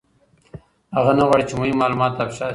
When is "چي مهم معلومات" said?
1.49-2.13